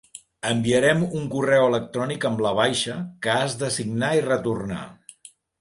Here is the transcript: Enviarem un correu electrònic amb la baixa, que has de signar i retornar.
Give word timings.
Enviarem 0.51 1.03
un 1.19 1.27
correu 1.33 1.67
electrònic 1.67 2.25
amb 2.31 2.43
la 2.47 2.55
baixa, 2.63 2.97
que 3.27 3.37
has 3.37 3.59
de 3.63 3.73
signar 3.79 4.13
i 4.23 4.29
retornar. 4.31 4.85